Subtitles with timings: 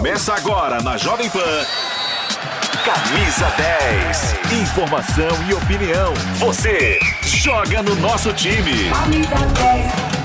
[0.00, 1.40] Começa agora na Jovem Pan.
[2.86, 3.50] Camisa
[4.50, 4.62] 10.
[4.62, 6.14] Informação e opinião.
[6.36, 8.88] Você joga no nosso time.
[8.88, 10.20] Camisa 10.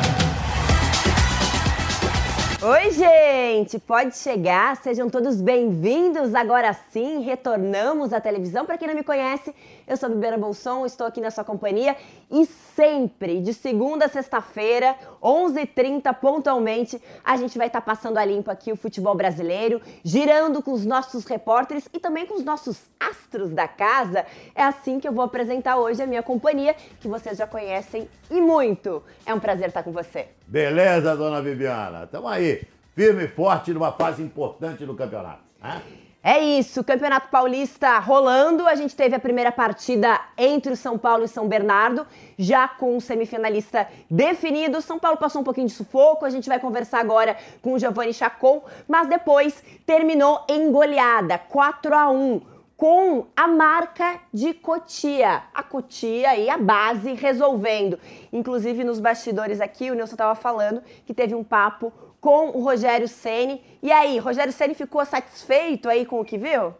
[2.64, 3.78] Oi, gente!
[3.78, 6.34] Pode chegar, sejam todos bem-vindos.
[6.34, 8.66] Agora sim, retornamos à televisão.
[8.66, 9.54] Para quem não me conhece,
[9.88, 11.96] eu sou a Bibiana Bolson, estou aqui na sua companhia
[12.32, 18.26] e sempre, de segunda a sexta-feira, 11h30 pontualmente, a gente vai estar tá passando a
[18.26, 22.82] limpo aqui o futebol brasileiro, girando com os nossos repórteres e também com os nossos
[23.00, 24.26] astros da casa.
[24.56, 28.42] É assim que eu vou apresentar hoje a minha companhia, que vocês já conhecem e
[28.42, 29.04] muito.
[29.26, 30.30] É um prazer estar com você.
[30.48, 32.06] Beleza, dona Bibiana.
[32.06, 32.64] Estamos aí,
[32.96, 35.44] firme e forte numa fase importante do campeonato.
[35.62, 35.82] Né?
[36.28, 38.66] É isso, Campeonato Paulista rolando.
[38.66, 42.98] A gente teve a primeira partida entre o São Paulo e São Bernardo, já com
[42.98, 44.82] o semifinalista definido.
[44.82, 48.12] São Paulo passou um pouquinho de sufoco, a gente vai conversar agora com o Giovanni
[48.12, 52.42] Chacon, mas depois terminou em goleada, 4 a 1
[52.76, 55.44] com a marca de Cotia.
[55.54, 58.00] A Cotia e a base resolvendo.
[58.34, 61.94] Inclusive nos bastidores aqui, o Nilson estava falando que teve um papo
[62.26, 63.62] com o Rogério Ceni.
[63.84, 66.74] E aí, Rogério Ceni ficou satisfeito aí com o que viu?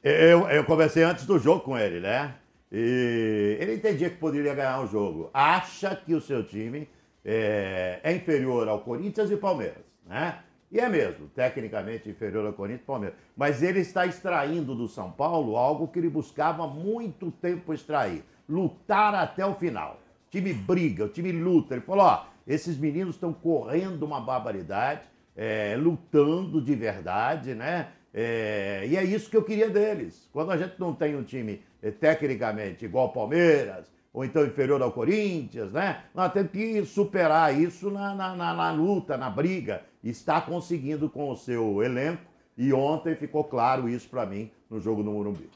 [0.00, 2.36] Eu, eu conversei antes do jogo com ele, né?
[2.70, 5.28] E ele entendia que poderia ganhar o jogo.
[5.34, 6.88] Acha que o seu time
[7.24, 10.38] é, é inferior ao Corinthians e Palmeiras, né?
[10.70, 13.18] E é mesmo, tecnicamente inferior ao Corinthians e Palmeiras.
[13.36, 19.16] Mas ele está extraindo do São Paulo algo que ele buscava muito tempo extrair: lutar
[19.16, 20.00] até o final.
[20.28, 21.74] O time briga, o time luta.
[21.74, 25.02] Ele falou: ó, esses meninos estão correndo uma barbaridade,
[25.36, 27.90] é, lutando de verdade, né?
[28.12, 30.28] É, e é isso que eu queria deles.
[30.32, 34.82] Quando a gente não tem um time é, tecnicamente igual ao Palmeiras, ou então inferior
[34.82, 36.02] ao Corinthians, né?
[36.12, 39.82] Nós temos que superar isso na, na, na, na luta, na briga.
[40.02, 42.24] Está conseguindo com o seu elenco,
[42.58, 45.48] e ontem ficou claro isso para mim no jogo no Morumbi.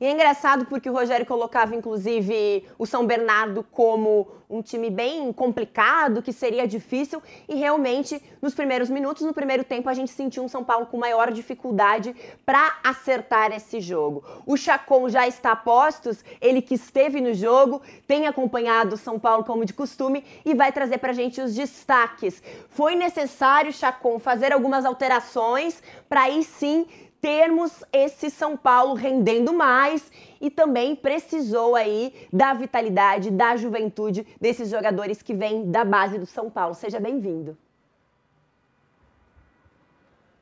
[0.00, 5.32] E é engraçado porque o Rogério colocava, inclusive, o São Bernardo como um time bem
[5.32, 10.44] complicado, que seria difícil, e realmente, nos primeiros minutos, no primeiro tempo, a gente sentiu
[10.44, 14.22] um São Paulo com maior dificuldade para acertar esse jogo.
[14.46, 19.18] O Chacon já está a postos, ele que esteve no jogo, tem acompanhado o São
[19.18, 22.42] Paulo como de costume e vai trazer para a gente os destaques.
[22.68, 26.86] Foi necessário, Chacon, fazer algumas alterações para aí sim
[27.20, 30.10] termos esse São Paulo rendendo mais
[30.40, 36.26] e também precisou aí da vitalidade, da juventude desses jogadores que vêm da base do
[36.26, 36.74] São Paulo.
[36.74, 37.56] Seja bem-vindo.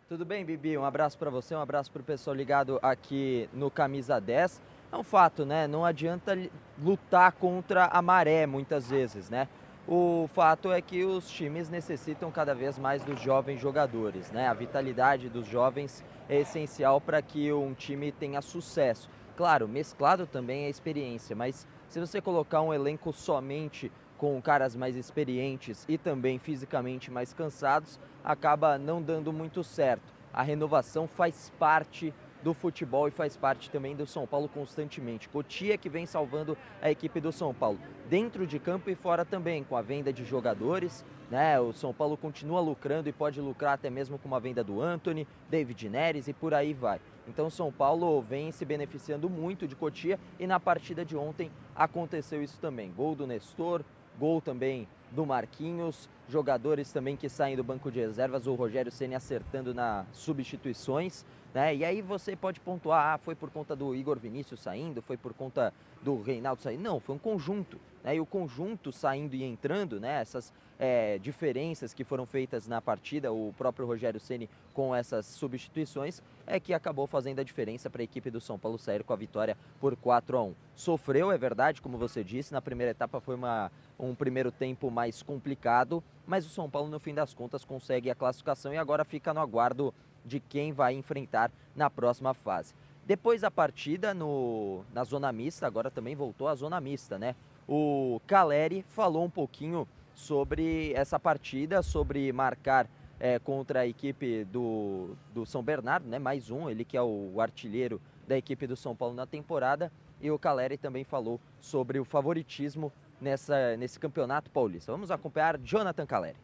[0.07, 0.77] Tudo bem, Bibi?
[0.77, 4.61] Um abraço para você, um abraço para o pessoal ligado aqui no Camisa 10.
[4.93, 5.67] É um fato, né?
[5.67, 6.39] Não adianta
[6.81, 9.49] lutar contra a maré muitas vezes, né?
[9.87, 14.49] O fato é que os times necessitam cada vez mais dos jovens jogadores, né?
[14.49, 19.11] A vitalidade dos jovens é essencial para que um time tenha sucesso.
[19.37, 24.97] Claro, mesclado também é experiência, mas se você colocar um elenco somente com caras mais
[24.97, 30.15] experientes e também fisicamente mais cansados, acaba não dando muito certo.
[30.33, 35.31] A renovação faz parte do futebol e faz parte também do São Paulo constantemente.
[35.31, 37.79] Cotia que vem salvando a equipe do São Paulo,
[38.11, 41.03] dentro de campo e fora também, com a venda de jogadores.
[41.31, 41.59] Né?
[41.59, 45.27] O São Paulo continua lucrando e pode lucrar até mesmo com uma venda do Anthony,
[45.49, 47.01] David Neres e por aí vai.
[47.27, 52.43] Então São Paulo vem se beneficiando muito de Cotia e na partida de ontem aconteceu
[52.43, 52.93] isso também.
[52.93, 53.83] Gol do Nestor,
[54.19, 59.15] gol também do Marquinhos, jogadores também que saem do banco de reservas, o Rogério Ceni
[59.15, 61.25] acertando nas substituições.
[61.53, 61.77] Né?
[61.77, 65.33] E aí você pode pontuar, ah, foi por conta do Igor Vinícius saindo, foi por
[65.33, 66.83] conta do Reinaldo saindo.
[66.83, 67.79] Não, foi um conjunto.
[68.03, 68.17] Né?
[68.17, 70.21] E o conjunto saindo e entrando, né?
[70.21, 76.21] essas é, diferenças que foram feitas na partida, o próprio Rogério Ceni com essas substituições,
[76.47, 79.17] é que acabou fazendo a diferença para a equipe do São Paulo sair com a
[79.17, 80.55] vitória por 4 a 1.
[80.75, 85.23] Sofreu, é verdade, como você disse, na primeira etapa foi uma, um primeiro tempo mais
[85.23, 89.35] complicado, mas o São Paulo, no fim das contas, consegue a classificação e agora fica
[89.35, 89.93] no aguardo
[90.25, 92.75] de quem vai enfrentar na próxima fase.
[93.07, 97.37] Depois da partida no, na zona mista, agora também voltou à zona mista, né?
[97.69, 102.89] O Caleri falou um pouquinho sobre essa partida, sobre marcar
[103.21, 106.19] é, contra a equipe do, do São Bernardo, né?
[106.19, 109.93] Mais um, ele que é o artilheiro da equipe do São Paulo na temporada.
[110.21, 114.93] E o Caleri também falou sobre o favoritismo nessa, nesse campeonato paulista.
[114.93, 116.37] Vamos acompanhar Jonathan Caleri.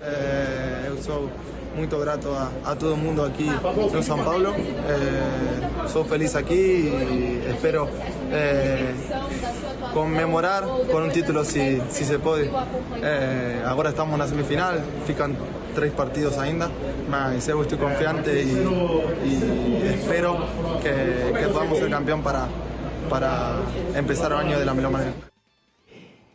[0.00, 1.30] É, eu sou
[1.76, 3.46] muito grato a, a, todo mundo aqui
[3.92, 4.48] no São Paulo.
[4.48, 7.88] É, sou feliz aqui e espero
[8.32, 8.94] é,
[9.92, 12.50] comemorar com um título se, se se pode.
[13.64, 14.74] agora estamos na semifinal,
[15.06, 15.36] ficam
[15.74, 16.70] tres partidos ainda,
[17.08, 18.56] mas eu estou confiante y,
[19.24, 20.36] y espero
[20.82, 22.48] que, podamos ser campeón para,
[23.08, 23.56] para
[23.94, 25.31] empezar el año de la mejor manera.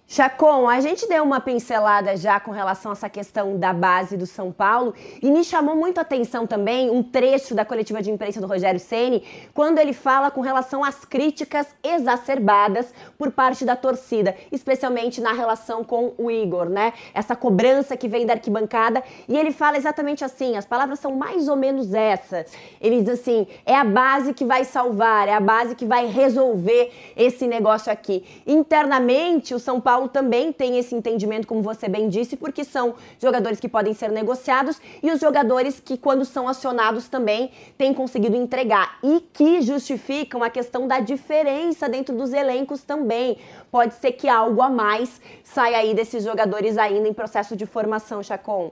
[0.10, 4.26] Chacon, a gente deu uma pincelada já com relação a essa questão da base do
[4.26, 8.40] São Paulo e me chamou muito a atenção também um trecho da coletiva de imprensa
[8.40, 9.22] do Rogério Ceni,
[9.54, 15.84] quando ele fala com relação às críticas exacerbadas por parte da torcida, especialmente na relação
[15.84, 16.94] com o Igor, né?
[17.14, 21.50] Essa cobrança que vem da arquibancada e ele fala exatamente assim, as palavras são mais
[21.50, 22.54] ou menos essas.
[22.80, 26.94] Ele diz assim: "É a base que vai salvar, é a base que vai resolver
[27.14, 28.24] esse negócio aqui".
[28.48, 32.94] Internamente, o São Paulo Paulo também tem esse entendimento, como você bem disse, porque são
[33.20, 37.50] jogadores que podem ser negociados e os jogadores que, quando são acionados, também
[37.80, 43.40] têm conseguido entregar e que justificam a questão da diferença dentro dos elencos também.
[43.72, 48.22] Pode ser que algo a mais saia aí desses jogadores ainda em processo de formação,
[48.22, 48.72] Chacon.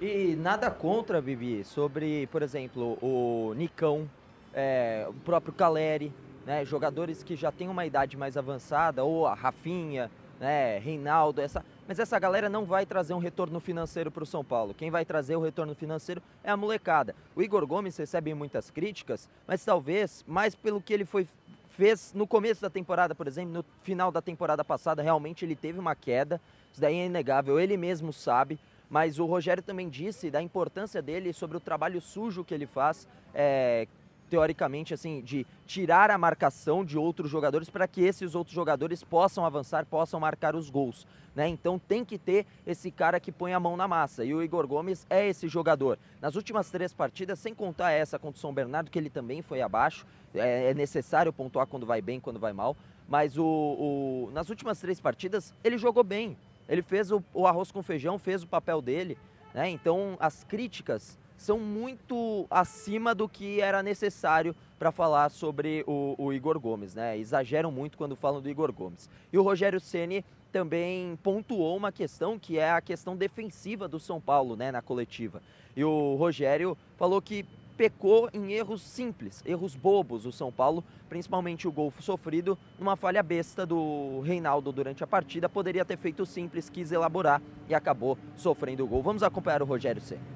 [0.00, 4.08] E nada contra, Bibi, sobre, por exemplo, o Nicão,
[4.54, 6.10] é, o próprio Caleri,
[6.46, 11.64] né, jogadores que já têm uma idade mais avançada, ou a Rafinha, né, Reinaldo, essa,
[11.86, 14.74] mas essa galera não vai trazer um retorno financeiro para o São Paulo.
[14.74, 17.14] Quem vai trazer o retorno financeiro é a molecada.
[17.34, 21.26] O Igor Gomes recebe muitas críticas, mas talvez mais pelo que ele foi
[21.74, 25.78] fez no começo da temporada, por exemplo, no final da temporada passada, realmente ele teve
[25.78, 26.40] uma queda.
[26.70, 28.58] Isso daí é inegável, ele mesmo sabe.
[28.88, 33.08] Mas o Rogério também disse da importância dele sobre o trabalho sujo que ele faz,
[33.34, 33.88] é,
[34.34, 39.46] teoricamente, assim, de tirar a marcação de outros jogadores para que esses outros jogadores possam
[39.46, 41.06] avançar, possam marcar os gols.
[41.36, 41.46] Né?
[41.46, 44.24] Então tem que ter esse cara que põe a mão na massa.
[44.24, 46.00] E o Igor Gomes é esse jogador.
[46.20, 49.62] Nas últimas três partidas, sem contar essa contra o São Bernardo, que ele também foi
[49.62, 50.04] abaixo,
[50.34, 52.76] é, é necessário pontuar quando vai bem, quando vai mal.
[53.08, 56.36] Mas o, o, nas últimas três partidas, ele jogou bem.
[56.68, 59.16] Ele fez o, o arroz com feijão, fez o papel dele.
[59.54, 59.70] Né?
[59.70, 66.32] Então as críticas são muito acima do que era necessário para falar sobre o, o,
[66.32, 67.18] Igor Gomes, né?
[67.18, 69.08] Exageram muito quando falam do Igor Gomes.
[69.32, 74.20] E o Rogério Ceni também pontuou uma questão que é a questão defensiva do São
[74.20, 75.42] Paulo, né, na coletiva.
[75.76, 77.44] E o Rogério falou que
[77.76, 83.22] pecou em erros simples, erros bobos o São Paulo, principalmente o gol sofrido numa falha
[83.22, 88.84] besta do Reinaldo durante a partida, poderia ter feito simples, quis elaborar e acabou sofrendo
[88.84, 89.02] o gol.
[89.02, 90.33] Vamos acompanhar o Rogério Ceni.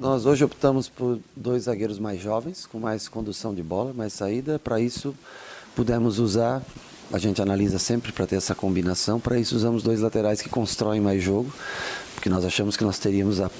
[0.00, 4.56] Nós hoje optamos por dois zagueiros mais jovens, com mais condução de bola, mais saída.
[4.56, 5.12] Para isso,
[5.74, 6.62] pudemos usar,
[7.12, 9.18] a gente analisa sempre para ter essa combinação.
[9.18, 11.52] Para isso, usamos dois laterais que constroem mais jogo,
[12.14, 13.50] porque nós achamos que nós teríamos a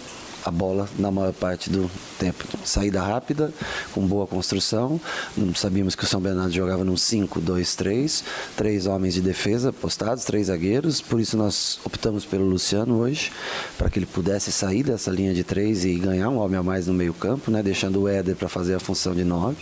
[0.48, 2.44] a bola na maior parte do tempo.
[2.64, 3.52] Saída rápida,
[3.92, 5.00] com boa construção.
[5.36, 8.24] Não sabíamos que o São Bernardo jogava num 5-2-3,
[8.56, 11.00] três homens de defesa postados, três zagueiros.
[11.00, 13.30] Por isso nós optamos pelo Luciano hoje,
[13.76, 16.86] para que ele pudesse sair dessa linha de três e ganhar um homem a mais
[16.86, 17.62] no meio-campo, né?
[17.62, 19.58] deixando o Éder para fazer a função de nove.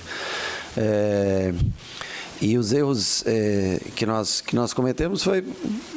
[0.76, 1.52] É...
[2.40, 5.42] E os erros é, que, nós, que nós cometemos foi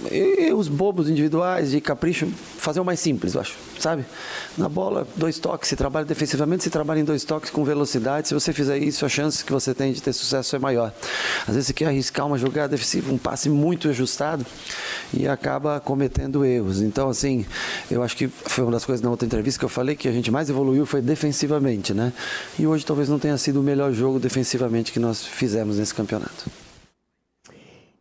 [0.09, 2.27] erros bobos individuais, de capricho,
[2.57, 4.05] fazer o mais simples, eu acho, sabe?
[4.57, 8.33] Na bola, dois toques, se trabalha defensivamente, se trabalha em dois toques com velocidade, se
[8.33, 10.93] você fizer isso, a chance que você tem de ter sucesso é maior.
[11.41, 14.45] Às vezes você quer arriscar uma jogada defensiva, um passe muito ajustado
[15.13, 16.81] e acaba cometendo erros.
[16.81, 17.45] Então, assim,
[17.91, 20.11] eu acho que foi uma das coisas na outra entrevista que eu falei que a
[20.11, 22.13] gente mais evoluiu foi defensivamente, né?
[22.57, 26.28] E hoje talvez não tenha sido o melhor jogo defensivamente que nós fizemos nesse campeonato.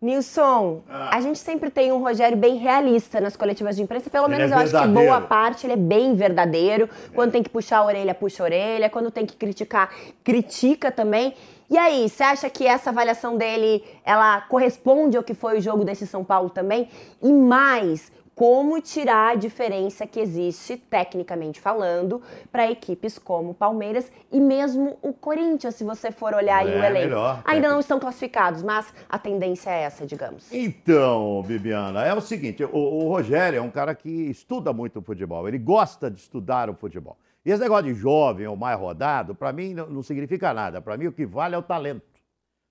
[0.00, 1.16] Nilson, ah.
[1.16, 4.08] a gente sempre tem um Rogério bem realista nas coletivas de imprensa.
[4.08, 6.88] Pelo ele menos é eu acho que boa parte ele é bem verdadeiro.
[7.12, 8.88] Quando tem que puxar a orelha, puxa a orelha.
[8.88, 9.90] Quando tem que criticar,
[10.22, 11.34] critica também.
[11.68, 15.84] E aí, você acha que essa avaliação dele, ela corresponde ao que foi o jogo
[15.84, 16.88] desse São Paulo também?
[17.20, 24.38] E mais, como tirar a diferença que existe, tecnicamente falando, para equipes como Palmeiras e
[24.38, 27.06] mesmo o Corinthians, se você for olhar é, aí o elenco.
[27.08, 30.52] Melhor, Ainda não estão classificados, mas a tendência é essa, digamos.
[30.52, 35.02] Então, Bibiana, é o seguinte: o, o Rogério é um cara que estuda muito o
[35.02, 37.18] futebol, ele gosta de estudar o futebol.
[37.44, 40.80] E esse negócio de jovem ou mais rodado, para mim não, não significa nada.
[40.80, 42.02] Para mim o que vale é o talento.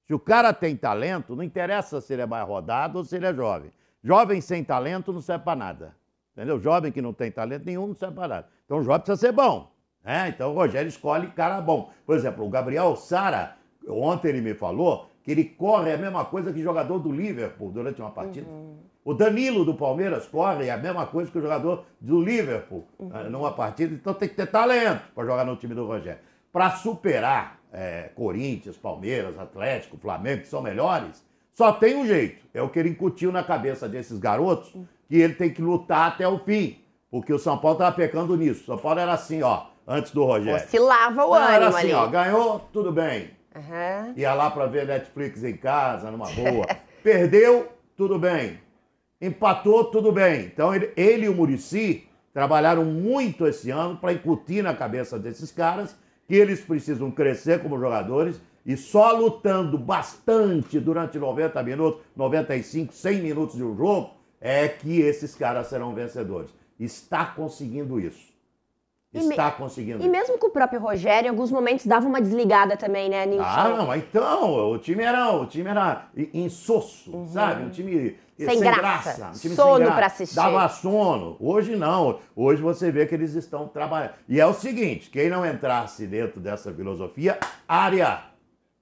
[0.06, 3.26] Se o cara tem talento, não interessa se ele é mais rodado ou se ele
[3.26, 3.70] é jovem.
[4.08, 5.96] Jovem sem talento não serve para nada.
[6.32, 6.58] Entendeu?
[6.62, 8.48] Jovem que não tem talento nenhum não serve para nada.
[8.64, 9.70] Então o jovem precisa ser bom.
[10.02, 10.30] Né?
[10.30, 11.92] Então o Rogério escolhe cara bom.
[12.06, 16.54] Por exemplo, o Gabriel Sara, ontem ele me falou que ele corre a mesma coisa
[16.54, 18.50] que jogador do Liverpool durante uma partida.
[18.50, 18.78] Uhum.
[19.04, 23.10] O Danilo do Palmeiras corre a mesma coisa que o jogador do Liverpool uhum.
[23.10, 23.94] Né, numa partida.
[23.94, 26.22] Então tem que ter talento para jogar no time do Rogério.
[26.50, 31.27] Para superar é, Corinthians, Palmeiras, Atlético, Flamengo, que são melhores,
[31.58, 34.72] só tem um jeito, é o que ele incutiu na cabeça desses garotos
[35.10, 36.78] que ele tem que lutar até o fim.
[37.10, 38.62] Porque o São Paulo estava pecando nisso.
[38.62, 40.64] O São Paulo era assim, ó, antes do Rogério.
[40.64, 41.94] Oscilava o Não, ânimo era assim, ali.
[41.94, 43.32] ó, ganhou, tudo bem.
[43.56, 44.14] Aham.
[44.16, 46.68] Ia lá para ver Netflix em casa, numa boa.
[47.02, 48.60] Perdeu, tudo bem.
[49.20, 50.42] Empatou, tudo bem.
[50.46, 55.52] Então ele, ele e o Murici trabalharam muito esse ano para incutir na cabeça desses
[55.52, 55.98] caras
[56.28, 63.22] que eles precisam crescer como jogadores e só lutando bastante durante 90 minutos, 95, 100
[63.22, 66.52] minutos de um jogo é que esses caras serão vencedores.
[66.78, 68.28] Está conseguindo isso.
[69.14, 72.76] E Está conseguindo E mesmo com o próprio Rogério, em alguns momentos dava uma desligada
[72.76, 73.46] também, né, Nilson?
[73.48, 77.64] Ah, não, mas então, o time era, o time era insosso, sabe?
[77.64, 78.50] Um time Uhum.
[78.50, 79.30] Sem graça.
[79.30, 79.96] um time Sono sem graça.
[79.96, 80.36] pra assistir.
[80.36, 81.38] Dava sono.
[81.40, 82.20] Hoje não.
[82.36, 84.12] Hoje você vê que eles estão trabalhando.
[84.30, 88.22] E é o seguinte, quem não entrasse dentro dessa filosofia, área.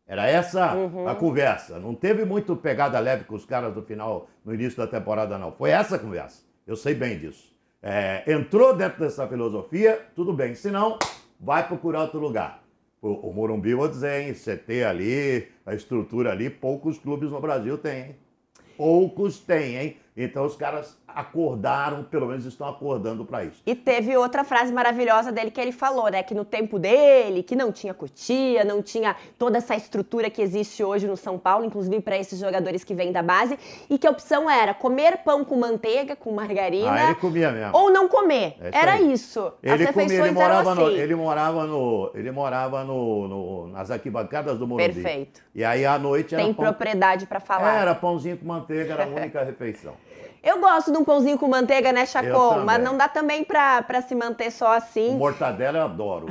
[0.08, 1.08] Era essa Uhum.
[1.08, 1.80] a conversa.
[1.80, 5.52] Não teve muito pegada leve com os caras no final, no início da temporada, não.
[5.52, 6.44] Foi essa a conversa.
[6.68, 7.54] Eu sei bem disso.
[7.82, 10.54] É, entrou dentro dessa filosofia, tudo bem.
[10.56, 10.98] Se não,
[11.40, 12.64] vai procurar outro lugar.
[13.02, 14.34] O, o Morumbi, vou dizer, hein?
[14.34, 18.16] CT ali, a estrutura ali, poucos clubes no Brasil têm, hein?
[18.78, 19.98] Poucos têm, hein?
[20.18, 23.62] Então os caras acordaram, pelo menos estão acordando para isso.
[23.66, 26.24] E teve outra frase maravilhosa dele que ele falou, né?
[26.24, 30.84] Que no tempo dele, que não tinha cutia, não tinha toda essa estrutura que existe
[30.84, 33.58] hoje no São Paulo, inclusive para esses jogadores que vêm da base,
[33.90, 37.76] e que a opção era comer pão com manteiga, com margarina, Ah, ele comia mesmo.
[37.78, 38.56] ou não comer.
[38.62, 39.12] É isso era aí.
[39.14, 39.40] isso.
[39.48, 40.82] As Ele, comia, refeições ele eram morava, assim.
[40.82, 44.94] no, ele morava no, ele morava no, no- nas arquibancadas do Morumbi.
[44.94, 45.42] Perfeito.
[45.54, 47.82] E aí à noite era Tem pão, propriedade para falar.
[47.82, 49.94] era pãozinho com manteiga, era a única refeição.
[50.46, 52.60] Eu gosto de um pãozinho com manteiga, né, Chacon?
[52.64, 55.18] Mas não dá também pra, pra se manter só assim.
[55.18, 56.28] Mortadela eu adoro.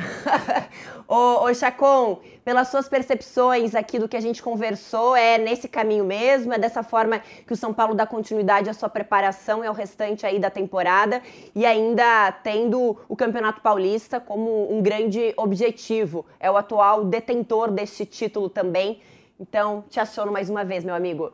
[1.09, 6.05] Ô, ô Chacon, pelas suas percepções aqui do que a gente conversou, é nesse caminho
[6.05, 6.53] mesmo?
[6.53, 10.25] É dessa forma que o São Paulo dá continuidade à sua preparação e ao restante
[10.25, 11.21] aí da temporada
[11.53, 16.25] e ainda tendo o Campeonato Paulista como um grande objetivo.
[16.39, 19.03] É o atual detentor desse título também.
[19.41, 21.33] Então, te aciono mais uma vez, meu amigo.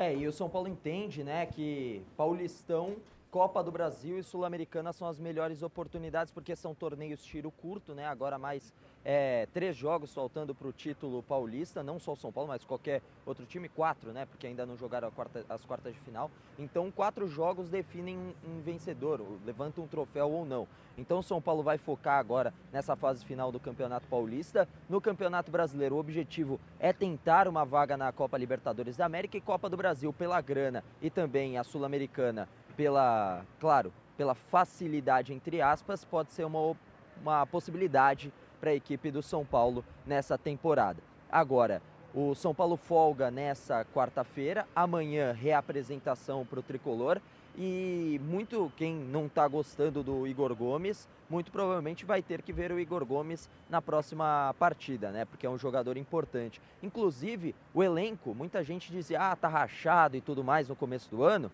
[0.00, 2.94] É, e o São Paulo entende, né, que Paulistão,
[3.30, 8.06] Copa do Brasil e Sul-Americana são as melhores oportunidades, porque são torneios tiro curto, né?
[8.06, 8.72] Agora mais
[9.04, 13.02] é, três jogos faltando para o título paulista, não só o São Paulo, mas qualquer
[13.26, 14.24] outro time, quatro, né?
[14.24, 16.30] Porque ainda não jogaram quarta- as quartas de final.
[16.58, 20.66] Então, quatro jogos definem um, um vencedor, levanta um troféu ou não.
[20.96, 24.66] Então, o São Paulo vai focar agora nessa fase final do Campeonato Paulista.
[24.88, 29.40] No Campeonato Brasileiro, o objetivo é tentar uma vaga na Copa Libertadores da América e
[29.42, 36.04] Copa do Brasil pela grana e também a Sul-Americana pela, claro, pela facilidade entre aspas,
[36.04, 36.76] pode ser uma,
[37.20, 41.02] uma possibilidade para a equipe do São Paulo nessa temporada.
[41.28, 41.82] Agora,
[42.14, 47.20] o São Paulo folga nessa quarta-feira, amanhã reapresentação para o tricolor
[47.56, 52.70] e muito quem não está gostando do Igor Gomes, muito provavelmente vai ter que ver
[52.70, 55.24] o Igor Gomes na próxima partida, né?
[55.24, 56.60] Porque é um jogador importante.
[56.80, 61.24] Inclusive, o elenco, muita gente dizia, ah, tá rachado e tudo mais no começo do
[61.24, 61.50] ano.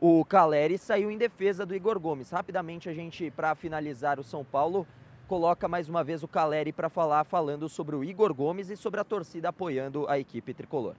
[0.00, 2.30] O Caleri saiu em defesa do Igor Gomes.
[2.30, 4.86] Rapidamente a gente, para finalizar o São Paulo,
[5.26, 9.00] coloca mais uma vez o Caleri para falar, falando sobre o Igor Gomes e sobre
[9.00, 10.94] a torcida apoiando a equipe tricolor.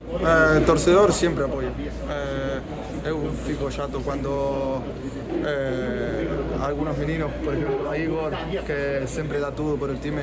[0.00, 1.72] Eh, torcedor sempre apoia.
[2.08, 2.60] Eh,
[3.04, 4.82] eu fico chato quando
[5.44, 6.26] eh,
[6.60, 8.30] algunos meninos, por exemplo, Igor,
[8.64, 10.22] que sempre dá tudo por el time,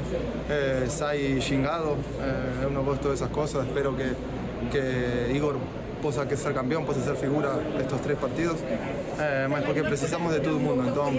[0.50, 1.98] eh, sai xingado.
[2.20, 3.66] Eh, eu não gosto dessas coisas.
[3.66, 4.16] Espero que,
[4.72, 5.58] que Igor
[6.06, 8.60] possa que ser campeão, possa ser figura estes três partidos.
[9.18, 10.88] Eh, porque precisamos de todo mundo.
[10.88, 11.10] Então,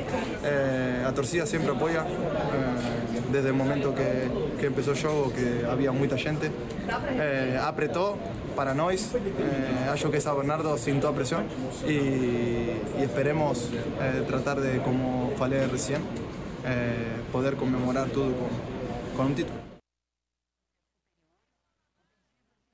[0.44, 2.02] eh, a torcida sempre apoia.
[2.06, 6.50] eh, desde o momento que, que empezó o jogo, que havia muita gente.
[7.18, 8.16] Eh, apretou
[8.54, 9.10] para nós.
[9.14, 11.14] Eh, acho que essa Bernardo sintió a
[11.86, 11.92] y,
[12.98, 13.70] y esperemos
[14.28, 16.00] tratar de, como falei recién,
[16.64, 19.65] eh, poder conmemorar tudo con, con un título.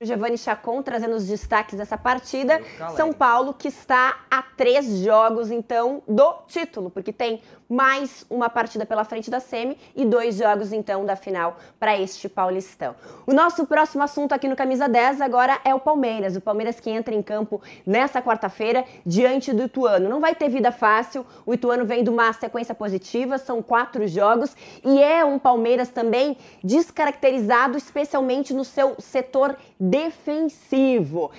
[0.04, 2.60] Giovanni Chacon trazendo os destaques dessa partida.
[2.96, 7.40] São Paulo que está a três jogos, então, do título, porque tem
[7.72, 12.28] mais uma partida pela frente da Semi e dois jogos, então, da final para este
[12.28, 12.94] Paulistão.
[13.26, 16.36] O nosso próximo assunto aqui no Camisa 10 agora é o Palmeiras.
[16.36, 20.06] O Palmeiras que entra em campo nessa quarta-feira diante do Ituano.
[20.06, 24.54] Não vai ter vida fácil, o Ituano vem de uma sequência positiva, são quatro jogos
[24.84, 31.30] e é um Palmeiras também descaracterizado, especialmente no seu setor defensivo.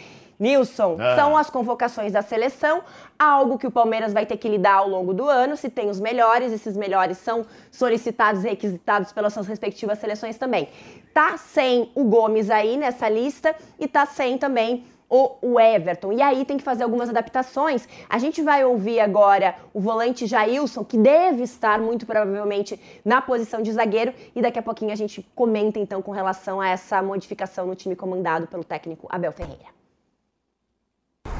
[0.44, 1.16] Nilson, Ah.
[1.16, 2.84] são as convocações da seleção,
[3.18, 5.56] algo que o Palmeiras vai ter que lidar ao longo do ano.
[5.56, 10.68] Se tem os melhores, esses melhores são solicitados e requisitados pelas suas respectivas seleções também.
[11.14, 14.86] Tá sem o Gomes aí nessa lista e tá sem também
[15.16, 16.12] o Everton.
[16.12, 17.88] E aí tem que fazer algumas adaptações.
[18.10, 23.62] A gente vai ouvir agora o volante Jailson, que deve estar muito provavelmente na posição
[23.62, 27.68] de zagueiro, e daqui a pouquinho a gente comenta então com relação a essa modificação
[27.68, 29.83] no time comandado pelo técnico Abel Ferreira.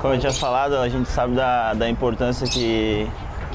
[0.04, 3.08] Como eu tinha falado, a gente sabe da, da importância que,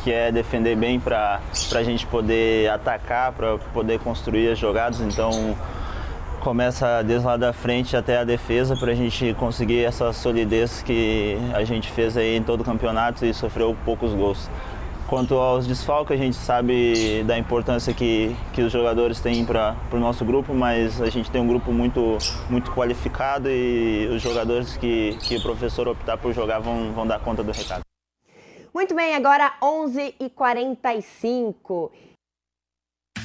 [0.03, 1.43] que é defender bem para
[1.75, 4.99] a gente poder atacar, para poder construir as jogadas.
[5.03, 5.55] Então,
[6.41, 11.37] começa desde lá da frente até a defesa para a gente conseguir essa solidez que
[11.53, 14.49] a gente fez aí em todo o campeonato e sofreu poucos gols.
[15.09, 19.97] Quanto aos desfalques, a gente sabe da importância que, que os jogadores têm para o
[19.97, 22.19] nosso grupo, mas a gente tem um grupo muito,
[22.51, 27.19] muito qualificado e os jogadores que, que o professor optar por jogar vão, vão dar
[27.21, 27.81] conta do recado.
[28.75, 31.91] Muito bem, agora 11h45.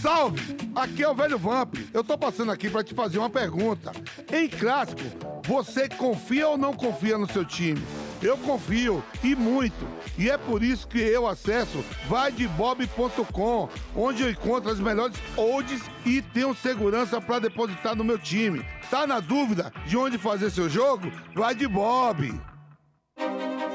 [0.02, 0.56] Salve!
[0.74, 1.76] Aqui é o velho Vamp.
[1.94, 3.92] Eu tô passando aqui para te fazer uma pergunta.
[4.32, 5.02] Em clássico,
[5.46, 7.84] você confia ou não confia no seu time?
[8.24, 9.86] Eu confio e muito.
[10.18, 16.22] E é por isso que eu acesso vaidebob.com, onde eu encontro as melhores odds e
[16.22, 18.66] tenho segurança para depositar no meu time.
[18.90, 21.12] Tá na dúvida de onde fazer seu jogo?
[21.36, 22.34] Vai de Bob.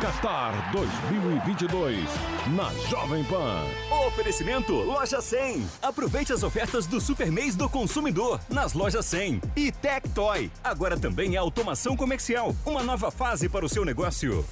[0.00, 2.08] Qatar 2022
[2.56, 3.66] na Jovem Pan.
[4.06, 5.62] Oferecimento Loja 100.
[5.82, 9.42] Aproveite as ofertas do Super Mês do Consumidor nas lojas 100.
[9.54, 10.50] E Tectoy.
[10.64, 12.56] Agora também é automação comercial.
[12.64, 14.42] Uma nova fase para o seu negócio.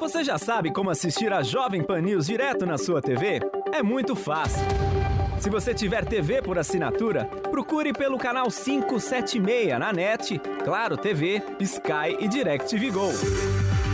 [0.00, 3.38] Você já sabe como assistir a Jovem Pan News direto na sua TV?
[3.72, 4.66] É muito fácil.
[5.38, 12.16] Se você tiver TV por assinatura, procure pelo canal 576 na NET, Claro TV, Sky
[12.18, 13.12] e DirecTV Go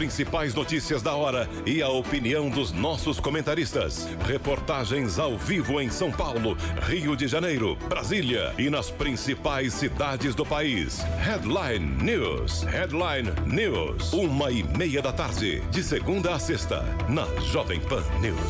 [0.00, 4.08] Principais notícias da hora e a opinião dos nossos comentaristas.
[4.26, 6.56] Reportagens ao vivo em São Paulo,
[6.88, 11.02] Rio de Janeiro, Brasília e nas principais cidades do país.
[11.18, 12.62] Headline News.
[12.62, 14.14] Headline News.
[14.14, 18.40] Uma e meia da tarde, de segunda a sexta, na Jovem Pan News.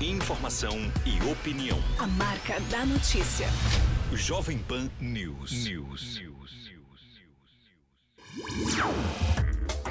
[0.00, 1.78] Informação e opinião.
[2.00, 3.46] A marca da notícia.
[4.12, 5.52] Jovem Pan News.
[5.52, 6.18] News.
[6.20, 6.33] News.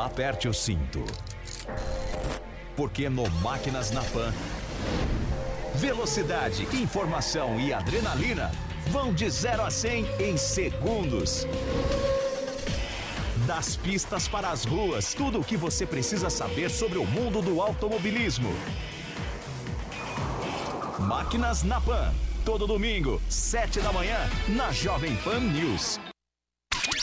[0.00, 1.04] Aperte o cinto.
[2.74, 4.32] Porque no Máquinas na Pan,
[5.74, 8.50] velocidade, informação e adrenalina
[8.86, 11.46] vão de 0 a 100 em segundos.
[13.46, 17.60] Das pistas para as ruas, tudo o que você precisa saber sobre o mundo do
[17.60, 18.48] automobilismo.
[20.98, 22.10] Máquinas na Pan,
[22.42, 26.00] todo domingo, 7 da manhã, na Jovem Pan News.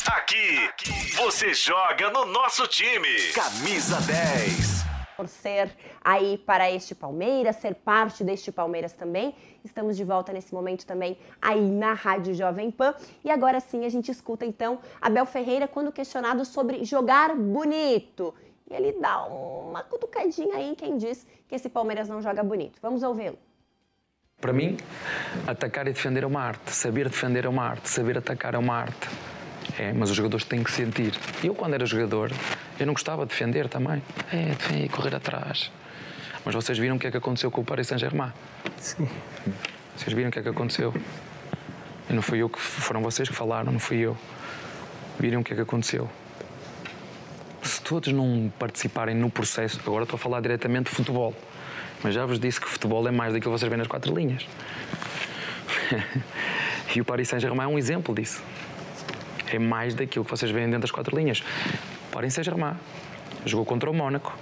[0.08, 0.70] Aqui,
[1.18, 3.08] você joga no nosso time.
[3.34, 4.86] Camisa 10.
[5.18, 5.76] Torcer
[6.06, 9.34] aí para este Palmeiras, ser parte deste Palmeiras também.
[9.66, 12.94] Estamos de volta nesse momento também aí na Rádio Jovem Pan.
[13.26, 18.36] E agora sim a gente escuta então Abel Ferreira quando questionado sobre jogar bonito.
[18.70, 22.78] E ele dá uma cutucadinha aí em quem diz que esse Palmeiras não joga bonito.
[22.80, 23.40] Vamos ouvi-lo.
[24.40, 24.78] Para mim,
[25.48, 26.72] atacar e defender é uma arte.
[26.72, 27.90] Saber defender é uma arte.
[27.90, 29.10] Saber atacar é uma arte.
[29.80, 31.14] É, mas os jogadores têm que sentir.
[31.44, 32.32] Eu, quando era jogador,
[32.80, 34.02] eu não gostava de defender também.
[34.32, 35.72] É, defender, correr atrás.
[36.44, 38.32] Mas vocês viram o que é que aconteceu com o Paris Saint-Germain?
[38.78, 39.08] Sim.
[39.96, 40.94] Vocês viram o que é que aconteceu?
[42.10, 44.18] E não fui eu que foram vocês que falaram, não fui eu.
[45.20, 46.10] Viram o que é que aconteceu?
[47.62, 51.36] Se todos não participarem no processo, agora estou a falar diretamente de futebol,
[52.02, 54.48] mas já vos disse que futebol é mais do que vocês veem nas quatro linhas.
[56.96, 58.42] e o Paris Saint-Germain é um exemplo disso
[59.52, 61.44] é mais daquilo que vocês veem dentro das quatro linhas.
[62.12, 62.74] Podem ser Germain.
[63.46, 64.38] jogou contra o Mónaco,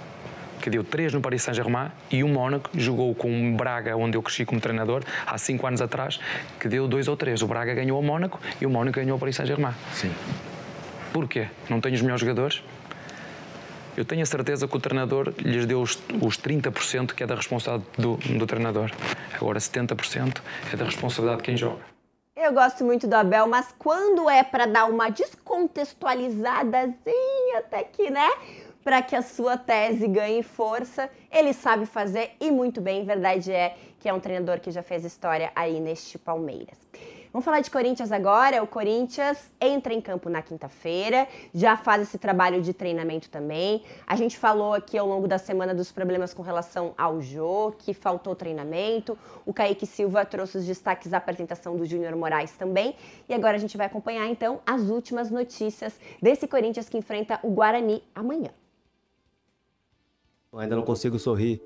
[0.60, 4.22] que deu três no Paris Saint-Germain, e o Mónaco jogou com o Braga, onde eu
[4.22, 6.18] cresci como treinador, há cinco anos atrás,
[6.58, 7.42] que deu dois ou três.
[7.42, 9.74] O Braga ganhou o Mónaco e o Mónaco ganhou o Paris Saint-Germain.
[9.92, 10.12] Sim.
[11.12, 11.48] Porquê?
[11.70, 12.62] Não tenho os melhores jogadores?
[13.96, 17.34] Eu tenho a certeza que o treinador lhes deu os, os 30% que é da
[17.34, 18.90] responsabilidade do, do treinador.
[19.34, 20.42] Agora, 70%
[20.72, 21.95] é da responsabilidade de quem joga.
[22.38, 28.28] Eu gosto muito do Abel, mas quando é para dar uma descontextualizadazinha até que, né?
[28.84, 33.06] Para que a sua tese ganhe força, ele sabe fazer e muito bem.
[33.06, 36.76] Verdade é que é um treinador que já fez história aí neste Palmeiras.
[37.36, 38.62] Vamos falar de Corinthians agora.
[38.62, 43.82] O Corinthians entra em campo na quinta-feira, já faz esse trabalho de treinamento também.
[44.06, 47.92] A gente falou aqui ao longo da semana dos problemas com relação ao Jô, que
[47.92, 49.18] faltou treinamento.
[49.44, 52.96] O Kaique Silva trouxe os destaques da apresentação do Júnior Moraes também.
[53.28, 57.50] E agora a gente vai acompanhar então as últimas notícias desse Corinthians que enfrenta o
[57.50, 58.48] Guarani amanhã.
[60.50, 61.60] Eu ainda não consigo sorrir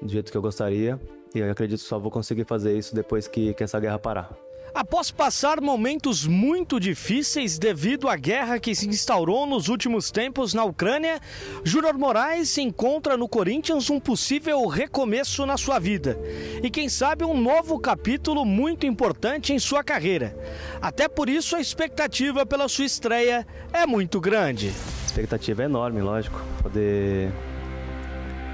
[0.00, 0.98] do jeito que eu gostaria
[1.34, 4.51] e eu acredito que só vou conseguir fazer isso depois que, que essa guerra parar.
[4.74, 10.64] Após passar momentos muito difíceis devido à guerra que se instaurou nos últimos tempos na
[10.64, 11.20] Ucrânia,
[11.62, 16.18] Júnior Moraes encontra no Corinthians um possível recomeço na sua vida
[16.62, 20.34] e, quem sabe, um novo capítulo muito importante em sua carreira.
[20.80, 24.68] Até por isso, a expectativa pela sua estreia é muito grande.
[25.02, 26.40] A expectativa é enorme, lógico.
[26.62, 27.30] Poder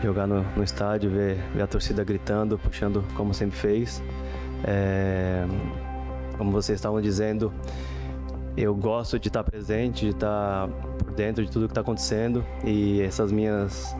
[0.03, 4.03] jogar no, no estádio, ver, ver, a torcida gritando, puxando como sempre fez.
[4.65, 5.47] É
[6.39, 7.53] como vocês estavam dizendo,
[8.57, 13.03] eu gosto de estar presente, de estar por dentro de tudo que está acontecendo e
[13.03, 13.95] essas minhas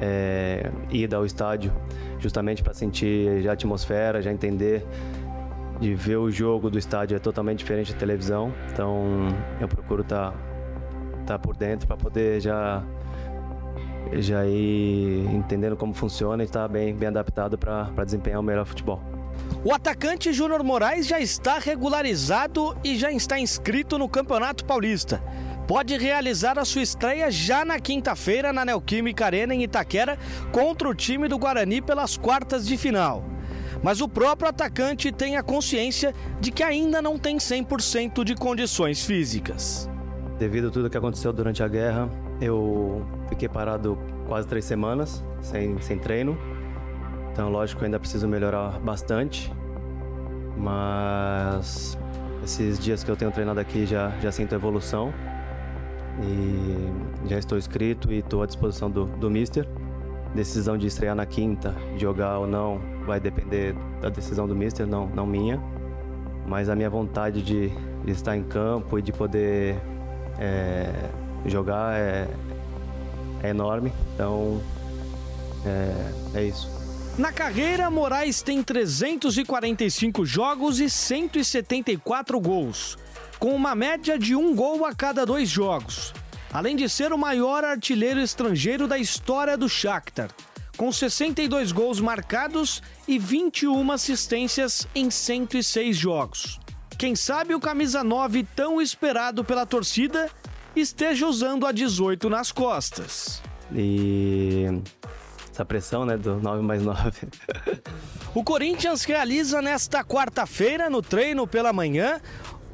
[0.00, 1.72] é, ida ao estádio
[2.18, 4.86] justamente para sentir a atmosfera, já entender
[5.80, 10.34] de ver o jogo do estádio é totalmente diferente da televisão, então eu procuro estar
[11.42, 12.82] por dentro para poder já
[14.12, 19.00] já ir entendendo como funciona e estar bem bem adaptado para desempenhar o melhor futebol.
[19.62, 25.22] O atacante Júnior Moraes já está regularizado e já está inscrito no Campeonato Paulista.
[25.68, 30.18] Pode realizar a sua estreia já na quinta-feira na Neoquímica Arena em Itaquera
[30.50, 33.22] contra o time do Guarani pelas quartas de final.
[33.82, 39.04] Mas o próprio atacante tem a consciência de que ainda não tem 100% de condições
[39.04, 39.90] físicas.
[40.38, 42.08] Devido a tudo que aconteceu durante a guerra,
[42.40, 46.38] eu fiquei parado quase três semanas, sem, sem treino.
[47.40, 49.50] Então, lógico, ainda preciso melhorar bastante,
[50.58, 51.96] mas
[52.44, 55.10] esses dias que eu tenho treinado aqui já, já sinto evolução
[56.22, 59.66] e já estou inscrito e estou à disposição do, do Mister.
[60.34, 65.06] Decisão de estrear na quinta, jogar ou não, vai depender da decisão do Mister, não,
[65.06, 65.58] não minha.
[66.46, 67.70] Mas a minha vontade de,
[68.04, 69.80] de estar em campo e de poder
[70.38, 70.92] é,
[71.46, 72.28] jogar é,
[73.42, 73.90] é enorme.
[74.14, 74.60] Então,
[75.64, 76.79] é, é isso.
[77.18, 82.96] Na carreira, Moraes tem 345 jogos e 174 gols,
[83.38, 86.14] com uma média de um gol a cada dois jogos.
[86.52, 90.30] Além de ser o maior artilheiro estrangeiro da história do Shakhtar,
[90.76, 96.58] com 62 gols marcados e 21 assistências em 106 jogos.
[96.96, 100.30] Quem sabe o camisa 9 tão esperado pela torcida
[100.74, 103.42] esteja usando a 18 nas costas.
[103.72, 104.66] E
[105.60, 107.28] essa pressão, né, do 9 mais 9.
[108.34, 112.20] o Corinthians realiza nesta quarta-feira, no treino pela manhã,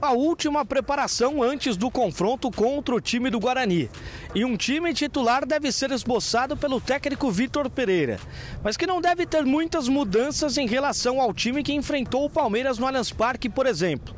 [0.00, 3.90] a última preparação antes do confronto contra o time do Guarani.
[4.34, 8.20] E um time titular deve ser esboçado pelo técnico Vitor Pereira,
[8.62, 12.78] mas que não deve ter muitas mudanças em relação ao time que enfrentou o Palmeiras
[12.78, 14.14] no Allianz Parque, por exemplo.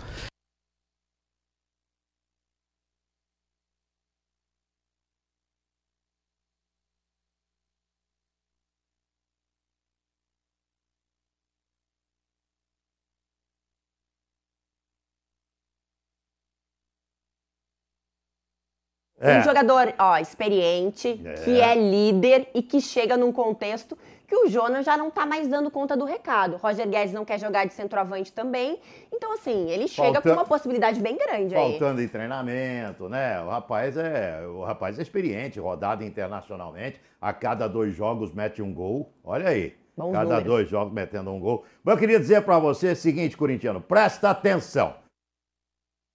[19.21, 19.39] É.
[19.39, 21.33] Um jogador, ó, experiente, é.
[21.35, 25.49] que é líder e que chega num contexto que o Jonas já não tá mais
[25.49, 26.59] dando conta do recado.
[26.59, 28.79] Roger Guedes não quer jogar de centroavante também.
[29.11, 30.23] Então, assim, ele chega Falta...
[30.23, 31.79] com uma possibilidade bem grande Faltando aí.
[31.79, 33.41] Faltando em treinamento, né?
[33.41, 37.01] O rapaz é, o rapaz é experiente, rodado internacionalmente.
[37.21, 39.11] A cada dois jogos mete um gol.
[39.25, 39.75] Olha aí.
[39.97, 40.45] Bons cada números.
[40.45, 41.65] dois jogos metendo um gol.
[41.83, 44.95] Mas eu queria dizer para você o seguinte, corintiano, presta atenção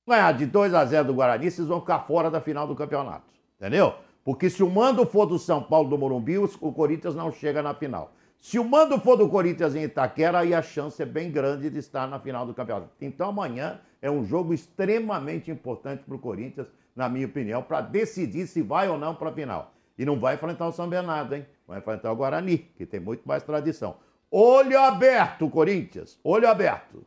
[0.07, 3.25] ganhar de 2 a 0 do Guarani, vocês vão ficar fora da final do campeonato.
[3.57, 3.95] Entendeu?
[4.23, 7.73] Porque se o mando for do São Paulo do Morumbi, o Corinthians não chega na
[7.73, 8.13] final.
[8.39, 11.79] Se o mando for do Corinthians em Itaquera, aí a chance é bem grande de
[11.79, 12.89] estar na final do campeonato.
[12.99, 18.45] Então amanhã é um jogo extremamente importante para o Corinthians, na minha opinião, para decidir
[18.47, 19.71] se vai ou não para a final.
[19.97, 21.45] E não vai enfrentar o São Bernardo, hein?
[21.65, 23.95] Vai enfrentar o Guarani, que tem muito mais tradição.
[24.29, 26.19] Olho aberto, Corinthians.
[26.23, 27.05] Olho aberto.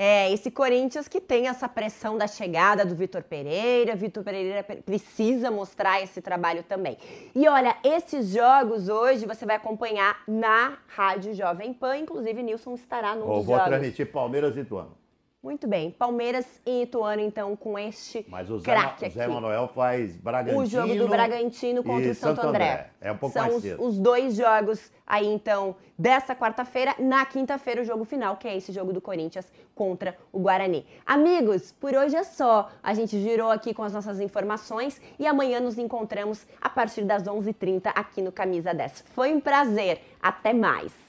[0.00, 3.96] É, esse Corinthians que tem essa pressão da chegada do Vitor Pereira.
[3.96, 6.96] Vitor Pereira precisa mostrar esse trabalho também.
[7.34, 11.96] E olha, esses jogos hoje você vai acompanhar na Rádio Jovem Pan.
[11.96, 13.70] Inclusive, Nilson estará num Eu dos vou jogos.
[13.70, 14.96] transmitir Palmeiras e Ituano.
[15.48, 15.90] Muito bem.
[15.90, 19.32] Palmeiras e Ituano, então, com este Mas o Zé, craque Ma- Zé aqui.
[19.32, 20.60] Manuel faz Bragantino.
[20.62, 22.90] O jogo do Bragantino contra o Santo, André.
[23.00, 23.82] É um pouco São mais os, cedo.
[23.82, 26.94] os dois jogos aí, então, dessa quarta-feira.
[26.98, 30.84] Na quinta-feira, o jogo final, que é esse jogo do Corinthians contra o Guarani.
[31.06, 32.68] Amigos, por hoje é só.
[32.82, 37.22] A gente girou aqui com as nossas informações e amanhã nos encontramos a partir das
[37.22, 39.02] 11h30 aqui no Camisa 10.
[39.14, 40.02] Foi um prazer.
[40.20, 41.07] Até mais.